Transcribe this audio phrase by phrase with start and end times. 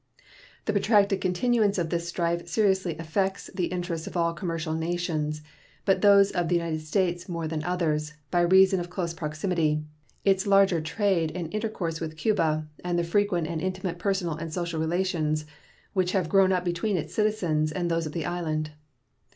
[0.65, 5.43] The protracted continuance of this strife seriously affects the interests of all commercial nations,
[5.85, 9.83] but those of the United States more than others, by reason of close proximity,
[10.25, 14.79] its larger trade and intercourse with Cuba, and the frequent and intimate personal and social
[14.81, 15.45] relations
[15.93, 18.71] which have grown up between its citizens and those of the island.